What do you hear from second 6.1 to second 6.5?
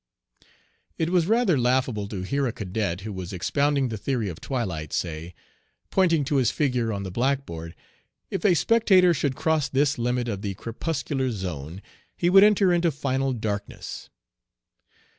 to his